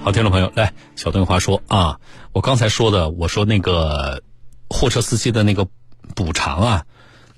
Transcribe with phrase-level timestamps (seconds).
[0.00, 2.00] 好，听众朋友，来，小邓话说啊，
[2.32, 4.22] 我刚才说的，我说那个
[4.68, 5.68] 货车司机的那个
[6.14, 6.84] 补偿啊，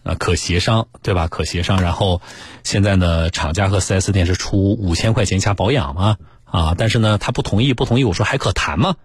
[0.03, 1.28] 啊，可协商，对吧？
[1.28, 1.82] 可协商。
[1.82, 2.22] 然后
[2.62, 8.96] 现在呢，厂家和 4S 店是出五千块钱加保养嘛，啊，但是呢，他不同意，不同意，我说还可谈吗？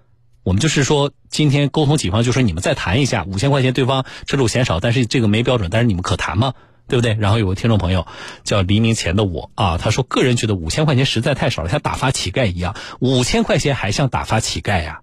[0.44, 6.54] 我们就是说，今天沟通几方，就说你们再谈一下，五千块钱对方车主嫌少，但是这个没标准，但是你们可谈吗？
[6.90, 7.14] 对不对？
[7.14, 8.08] 然后有个听众朋友
[8.44, 12.76] 叫黎明前的我啊，他说个人觉得五千块钱实在太少了，像打发乞丐一样。
[13.00, 15.02] 五千块钱还像打发乞丐呀？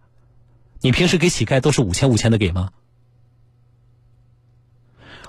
[0.81, 2.71] 你平时给乞丐都是五千五千的给吗？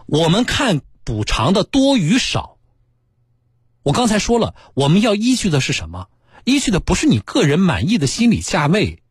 [0.08, 2.58] 我们看补偿的多与少，
[3.84, 6.08] 我刚才说了，我们要依据的是什么？
[6.44, 9.04] 依据的不是你个人满意的心理价位，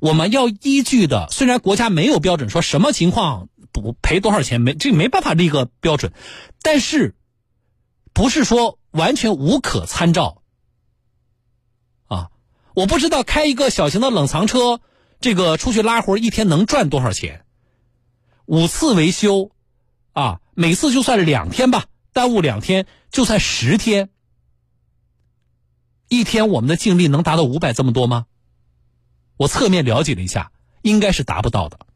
[0.00, 3.48] 我们要依据的，虽然国家没有标准，说什么情况。
[3.72, 6.12] 补赔多少钱没这没办法立个标准，
[6.60, 7.14] 但是
[8.12, 10.42] 不是说完全无可参照
[12.06, 12.30] 啊？
[12.74, 14.80] 我不知道开一个小型的冷藏车，
[15.20, 17.44] 这个出去拉活一天能赚多少钱？
[18.44, 19.50] 五次维修
[20.12, 24.10] 啊，每次就算两天吧，耽误两天就算十天，
[26.08, 28.26] 一天我们的净利能达到五百这么多吗？
[29.38, 31.86] 我侧面了解了一下，应该是达不到的。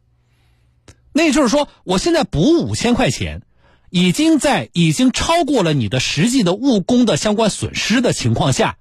[1.16, 3.40] 那就是说，我现在补五千块钱，
[3.88, 8.76] 已经在已经超过了你的实际的误工的相关损失的情况下，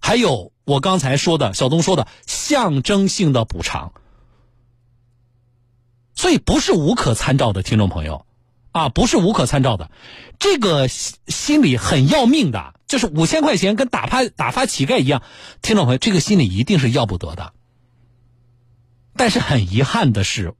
[0.00, 3.94] 还有我刚才说的小东说的象征性的补偿，
[6.14, 8.26] 所以不是无可参照的，听众朋友，
[8.72, 9.90] 啊，不是无可参照的，
[10.38, 15.22] 这个心理很要命的，就是五千块钱跟打发打发乞丐一样，
[15.62, 17.54] 听众朋友，这个心理一定是要不得的。
[19.16, 20.52] 但是很遗憾的是。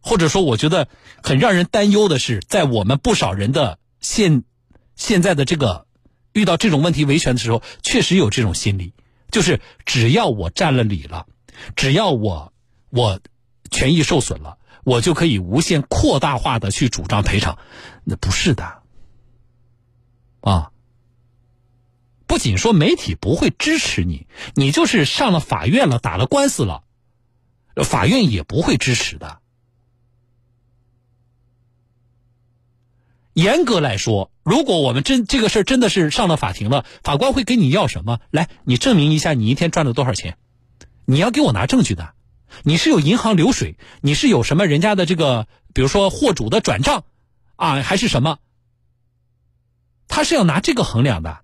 [0.00, 0.88] 或者说，我觉得
[1.22, 4.44] 很让人担忧的是，在我们不少人的现
[4.96, 5.86] 现在的这个
[6.32, 8.94] 遇到这种问题维权的时候，确实有这种心理，
[9.30, 11.26] 就是只要我占了理了，
[11.76, 12.52] 只要我
[12.88, 13.20] 我
[13.70, 17.58] 权益受损了，我就可以无限扩大化的去主张赔偿，
[18.04, 18.82] 那不是的
[20.40, 20.70] 啊！
[22.26, 26.84] 不仅说媒体不会支持你，你就是上了法院了，打了官司了，
[27.84, 29.39] 法院也不会支持的。
[33.32, 38.18] 严格来说，如果我们真这个事儿真的是上了法庭了，法官会跟你要什么？
[38.30, 40.36] 来，你证明一下你一天赚了多少钱？
[41.04, 42.14] 你要给我拿证据的。
[42.64, 47.04] 你是有银行流水，你是有什么人家的这个，比如说货主的转账
[47.54, 48.38] 啊，还是什么？
[50.08, 51.40] 他是要拿这个衡量的。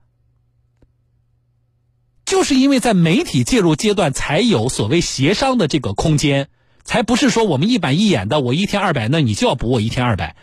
[2.25, 6.49] 就是因为在媒体介入阶段，才有所谓协商的这个空间，
[6.83, 10.35] 才不是说我们一板一眼的，我一天二百，那你就要补我一天二百。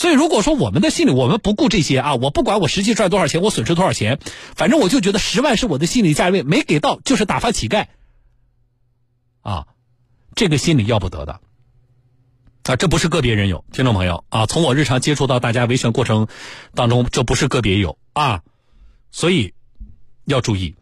[0.00, 4.18] 所以，如果说我们的心里，我们不顾这些啊，我不管我实际赚多少钱，我损失多少钱，
[4.56, 7.84] 反正我就觉得十万是我的心理价位，没给到就是打发乞丐，
[9.42, 9.66] 啊，
[10.34, 11.40] 这个心理要不得的，
[12.62, 16.28] 啊，这不是个别人有，听众朋友啊，从我日常接触到大家维权过程
[16.74, 18.40] 当中，这不是个别有啊，
[19.10, 19.52] 所以
[20.24, 20.76] 要注意。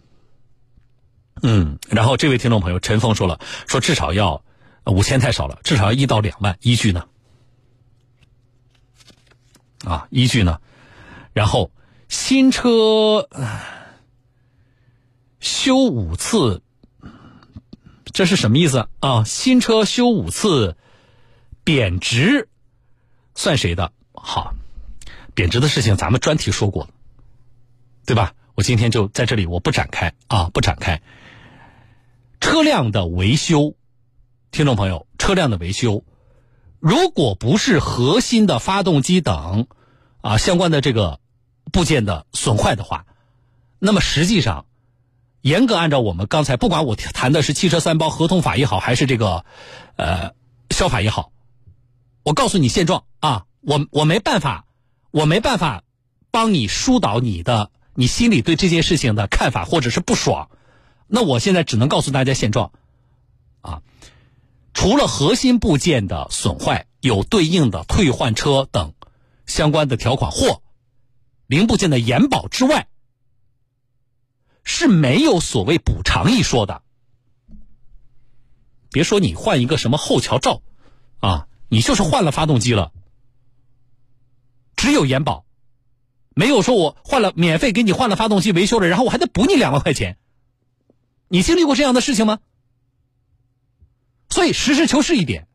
[1.42, 4.44] 嗯，然后这位听众朋友陈峰说了，说至少要
[4.84, 7.06] 五千太少了，至少要一到两万，依据呢？
[9.88, 10.60] 啊，依据呢？
[11.32, 11.70] 然后
[12.08, 13.28] 新车
[15.40, 16.62] 修五次，
[18.04, 19.24] 这是什么意思啊？
[19.24, 20.76] 新车修五次
[21.64, 22.48] 贬值，
[23.34, 23.92] 算谁的？
[24.12, 24.54] 好，
[25.34, 26.88] 贬值的事情咱们专题说过，
[28.04, 28.34] 对吧？
[28.54, 31.00] 我今天就在这里，我不展开啊，不展开。
[32.40, 33.76] 车辆的维修，
[34.50, 36.04] 听众朋友，车辆的维修。
[36.80, 39.66] 如果不是核心的发动机等
[40.28, 41.20] 啊相关的这个
[41.72, 43.06] 部件的损坏的话，
[43.78, 44.66] 那么实际上，
[45.40, 49.46] 严格按照我们刚才不管我谈的是汽车三包合同法也好，还是这个
[49.96, 50.32] 呃
[50.68, 51.32] 消法也好，
[52.24, 54.66] 我告诉你现状啊，我我没办法，
[55.10, 55.82] 我没办法
[56.30, 60.50] 帮你疏导你的你心里对这件事情的看法或者是不爽，
[61.06, 62.72] 那我现在只能告诉大家现状
[63.62, 63.80] 啊。
[64.74, 68.92] 除了核心部件的损坏有对应的退换车等
[69.48, 70.62] 相关的条款或
[71.48, 72.88] 零部件的延保之外，
[74.62, 76.82] 是没有所谓补偿一说的。
[78.90, 80.62] 别说你换一个什么后桥罩
[81.18, 82.92] 啊，你就是换了发动机了，
[84.76, 85.44] 只有延保，
[86.34, 90.18] 没有说我换了免费给你换了发动机维修了，然后我还得补你两万块钱。
[91.28, 92.38] 你经历过这样的事情吗？
[94.30, 95.48] 所以实事求是一点，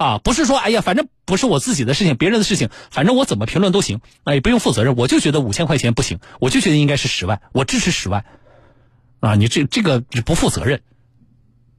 [0.00, 4.96] 啊，不是说哎呀，反正不是我自己的事情，别人的事情，反正我怎么评论都行，啊，也不用负责任。
[4.96, 8.24] 我就觉得五千块钱不行，我就觉得应该是十万，我支持十万，
[9.20, 10.80] 啊，你这这个不负责任，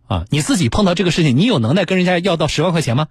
[0.06, 3.08] 啊，你自己碰到这个事情，你有能耐跟人家要到十万块钱吗？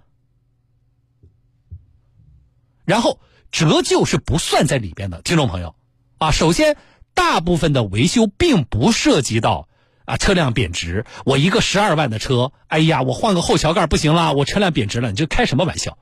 [2.84, 3.18] 然后
[3.50, 5.74] 折旧是不算在里边的，听众朋友，
[6.18, 6.76] 啊，首先
[7.14, 9.66] 大部分的维修并不涉及到。
[10.10, 15.98] 啊，车辆贬值，我一个十二万的车，哎呀，我换个后桥盖不行了，我车辆贬值了，你这开什么玩笑？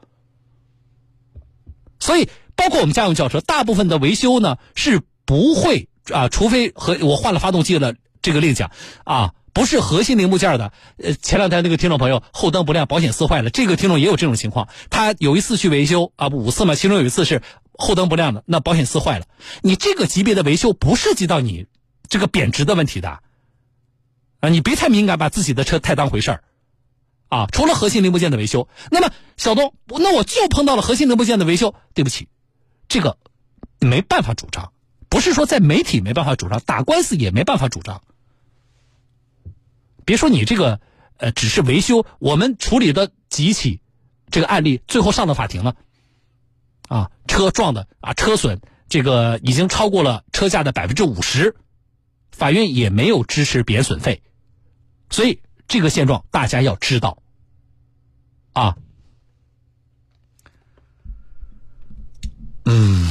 [2.00, 8.70] 所以，包括我们家用轿车，大部分的维修呢是不会啊，除非和我换了发动机了，这个另讲
[9.04, 10.72] 啊，不是核心零部件的。
[10.96, 17.42] 呃，前两天那个听众朋友后灯不亮，保险丝坏了，这个听众也有这种情况，他有一次去维修啊，五次嘛，其中有一次是
[17.74, 19.26] 后灯不亮的，那保险丝坏了，
[19.60, 21.66] 你这个级别的维修不涉及到你
[22.08, 23.18] 这个贬值的问题的。
[24.40, 26.44] 啊，你别太敏感，把自己的车太当回事儿，
[27.28, 32.28] 啊，除了核心零部件的维修，那么小东，那我就碰到了核心零部件的维修，对不起，
[32.86, 33.18] 这个
[33.80, 34.72] 没办法主张，
[35.08, 38.00] 不是说在媒体没办法主张，打官司也没办法主张。
[40.04, 40.80] 别说你这个，
[41.16, 43.80] 呃，只是维修，我们处理的几起
[44.30, 45.74] 这个案例，最后上了法庭了，
[46.88, 51.56] 啊，车撞的啊，车损这个已经超过了车价的百分之五十，
[52.30, 54.22] 法院也没有支持贬损费。
[55.10, 57.22] 所以这个现状大家要知道，
[58.52, 58.76] 啊，
[62.64, 63.06] 嗯，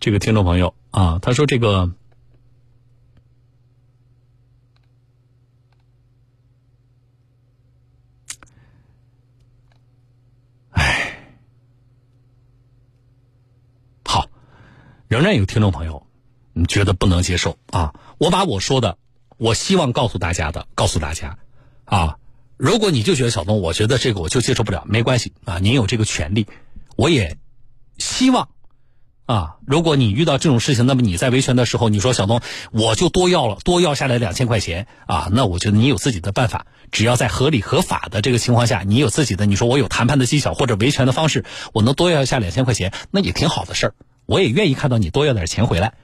[0.00, 1.92] 这个听众朋友啊，他说这个，
[10.70, 11.34] 哎，
[14.04, 14.28] 好，
[15.08, 16.09] 仍然有听众朋友。
[16.60, 17.94] 你觉得不能接受啊？
[18.18, 18.98] 我把我说的，
[19.38, 21.38] 我希望告诉大家的，告诉大家，
[21.86, 22.18] 啊，
[22.58, 26.46] 如果你就觉得小东，我觉得这个我就接受不了，没关系啊，您有这个权利，
[26.96, 27.38] 我也
[27.96, 28.50] 希望，
[29.24, 32.42] 啊，如果你遇到这种事情，那么你在维权的时候，你说小东，
[32.72, 43.94] 我就多要了，多要下来两千块钱啊，那我觉得你有自己的办法，只要在合理合法的这个情况下，你有自己的，你说我有谈判的技巧或者维权的方式，我能多要下两千块钱，那也挺好的事儿，
[44.26, 45.94] 我也愿意看到你多要点钱回来。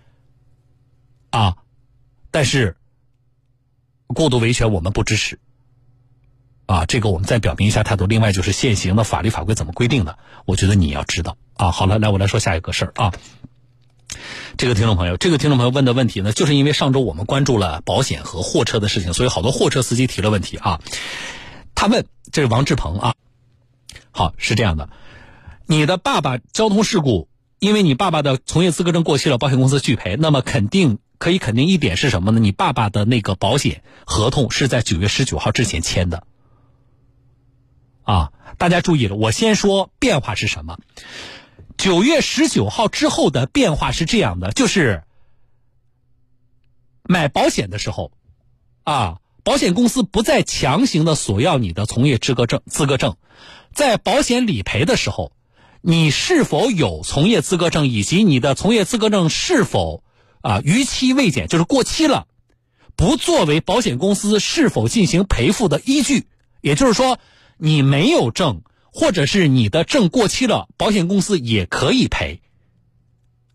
[1.31, 1.57] 啊，
[2.31, 2.77] 但是
[4.07, 5.39] 过度维权我们不支持。
[6.67, 8.07] 啊，这个我们再表明一下态度。
[8.07, 11.37] 另外就是现行的法律法规怎么规定的，我觉得你要知道。
[11.55, 13.13] 啊，好了，来我来说下一个事儿啊。
[14.57, 20.81] 这个听众朋友，这个听众朋友问的问题呢，就是因为上周我们关注了保险和货车的事情，所以好多货车司机提了问题啊。
[21.77, 23.15] 他问，这是王志鹏啊。
[24.11, 24.89] 好，是这样的，
[25.67, 27.29] 你的爸爸交通事故，
[27.61, 30.99] 因为你爸爸的从业资格证过期了，保险公司拒赔，那么肯定。
[31.19, 32.41] 可以肯定一点是什么呢？
[32.41, 36.27] 你爸爸的那个保险合同是在九月十九号之前签的，
[38.03, 40.79] 啊，大家注意了，我先说变化是什么。
[41.79, 45.05] 九月十九号之后的变化是这样的，就是
[47.03, 48.13] 买保险的时候，
[48.85, 53.17] 啊，保险公司不再强行的索要你的从业资格证资格证，
[53.73, 55.33] 在保险理赔的时候，
[55.81, 60.03] 你是否有从业资格证，以及你的从业资格证是否。
[60.47, 62.29] 啊，逾期未检就是过期了，
[62.95, 66.29] 不作为保险公司是否进行赔付的依据。
[66.61, 67.19] 也就是说，
[67.59, 68.63] 你没有证，
[68.93, 72.43] 或者是你的证过期了，保险公司也可以赔。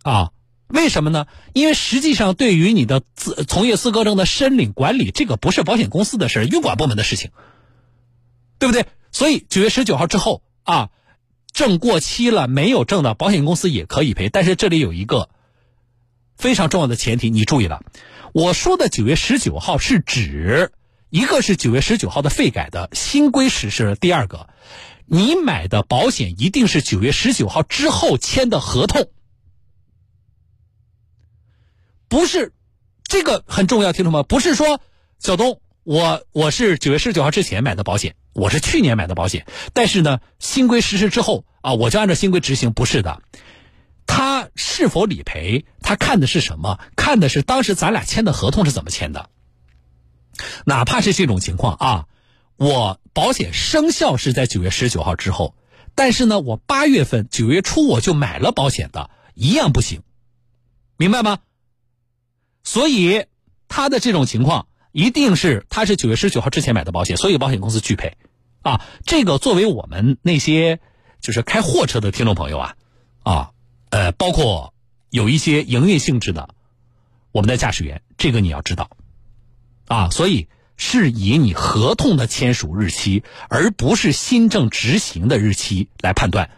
[0.03, 0.31] 啊，
[0.67, 1.27] 为什么呢？
[1.53, 7.31] 因为实际上，对于你的自从业资格证的申领管理，这个不是保险公司的事运管部门的事情，
[8.59, 8.85] 对不对？
[9.13, 10.89] 所以九月十九号之后啊，
[11.53, 14.27] 证过期了没有证的，保险公司也可以赔。
[14.27, 15.29] 但是这里有一个。
[16.41, 17.83] 非常重要的前提，你注意了，
[18.33, 20.71] 我说的九月十九号是指
[21.11, 24.49] 一个是九月十九号的费改的新规实施，第二个，
[25.05, 29.11] 你买的保险一定是九月十九号之后签的合同，
[32.07, 32.53] 不是
[33.03, 34.23] 这个很重要，听懂吗？
[34.23, 34.81] 不是说
[35.19, 43.21] 小东，我我是九月十九号之前买的保险，我是去年买的保险，但是呢，新规实施之后啊，我就按照新规执行，不是的。
[44.05, 45.65] 他是否理赔？
[45.81, 46.79] 他看的是什么？
[46.95, 49.29] 看的是当时咱俩签的合同是怎么签的。
[50.65, 52.07] 哪怕是这种情况啊，
[52.57, 55.55] 我保险生效是在九月十九号之后，
[55.95, 60.01] 但是呢，我八月份、九月初我就买了保险的，一样不行，
[60.97, 61.39] 明白吗？
[62.63, 63.25] 所以
[63.67, 68.17] 他的这种情况一定是他是九月十九号之前买的保险，所以保险公司拒赔。
[68.61, 70.79] 啊，这个作为我们那些
[71.19, 72.75] 就是开货车的听众朋友啊，
[73.23, 73.51] 啊。
[73.91, 74.73] 呃，包括
[75.09, 76.49] 有一些营运性质的，
[77.31, 78.89] 我们的驾驶员，这个你要知道，
[79.87, 86.49] 啊，所以是以你合同的签署日期，而不是新政执行的日期来判断。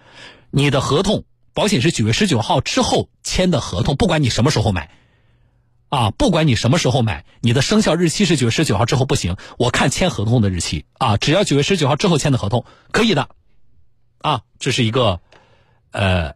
[0.51, 1.25] 你的合同，
[1.55, 4.91] 保险是九月十九号之后签的合同，不管你什么时候买，
[5.89, 9.37] 啊，不管你什么时候买，你的生效日期是九月十九号之后不行。
[9.57, 13.29] 我看签合同的日期啊，只要九月十九号之后签的合同可以的，
[14.19, 15.19] 啊，这是一个
[15.89, 16.35] 呃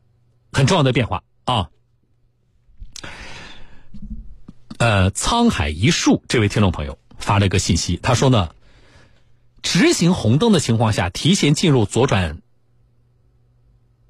[0.57, 1.69] 很重要的变化啊。
[4.79, 6.97] 呃，沧海一粟这位听众朋友。
[7.19, 8.51] 发了一个信息，他说呢，
[9.61, 12.41] 直行红灯的情况下，提前进入左转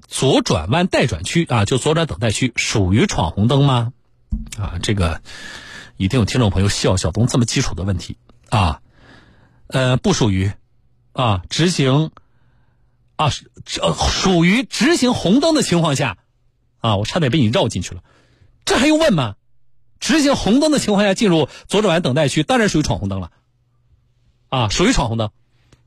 [0.06, 3.92] 左转弯待转区啊，就左转等待区，属于闯红灯吗？
[4.56, 5.20] 啊，这个
[5.96, 8.18] 一定有听众朋友笑小东这么基础的问题
[8.50, 8.82] 啊，
[9.66, 10.52] 呃，不属于
[11.12, 12.10] 啊，直行
[13.16, 13.30] 啊，
[13.64, 16.18] 这属于直行红灯的情况下
[16.80, 18.02] 啊，我差点被你绕进去了，
[18.64, 19.34] 这还用问吗？
[20.00, 23.32] 直行红灯的情况下进入左转弯等待区，当然属于闯红灯了，
[24.48, 25.30] 啊，属于闯红灯，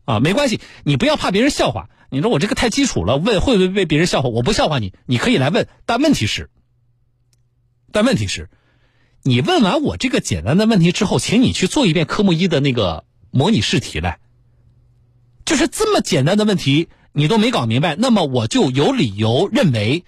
[0.04, 1.90] 啊，没关系，你不要怕别人笑话。
[2.10, 4.28] 你说我这个太基础了，问会不会被别人笑话？
[4.28, 5.70] 我不笑话你，你可以来问。
[5.86, 6.50] 但问题是，
[7.94, 8.50] 但问题是，
[9.24, 14.20] 你问完我这个简单的问题之后，请你去做一遍科目一的那个模拟试题来。
[15.46, 20.04] 就是这么简单的问题，你都没搞明白，那么我就有理由认为。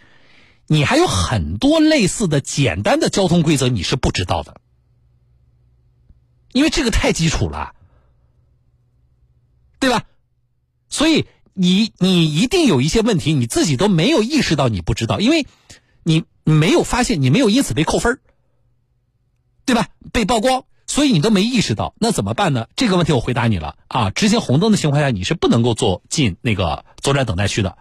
[0.67, 4.60] 你还有很多类似的简单的交通规则你是不知道的，
[6.51, 7.75] 因为这个太基础了，
[9.79, 10.05] 对吧？
[10.89, 15.46] 所以你你一定有一些问题你自己都没有意识到你不知道，因为
[16.03, 18.20] 你没有发现，你没有因此被扣分
[19.65, 19.89] 对吧？
[20.12, 22.67] 被曝光，所以你都没意识到，那怎么办呢？
[22.75, 24.10] 这个问题我回答你了啊！
[24.12, 27.77] 执行红灯的情况下，你是不能够坐进那个左转等待区的。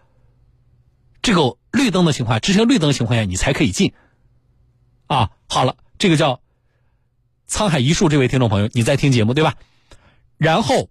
[1.22, 3.94] 这个绿灯的情况下，执行绿灯的情况下，你才可以进。
[5.06, 6.40] 啊，好了，这个叫
[7.48, 9.54] 沧海一粟，这位听众朋友，你在听节目对吧？
[10.36, 10.90] 然后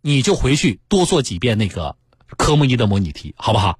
[0.00, 1.96] 你就回去多做几遍那个
[2.38, 3.78] 科目一的模拟题，好不好？